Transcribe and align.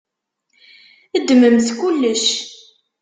Ddmemt 1.21 1.69
kullec. 1.79 2.25